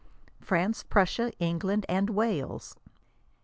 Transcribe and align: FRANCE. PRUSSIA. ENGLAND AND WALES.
FRANCE. 0.39 0.81
PRUSSIA. 0.81 1.31
ENGLAND 1.39 1.85
AND 1.87 2.09
WALES. 2.09 2.75